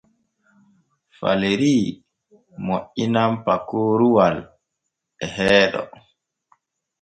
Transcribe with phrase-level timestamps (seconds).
[1.17, 1.85] Falerii
[2.65, 4.35] moƴƴinan pakoroowal
[5.23, 5.81] e heeɗo.